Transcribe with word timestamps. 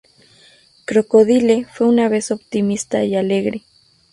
Crocodile 0.85 1.67
fue 1.71 1.85
una 1.87 2.09
vez 2.09 2.31
optimista 2.31 3.03
y 3.03 3.13
alegre. 3.15 3.61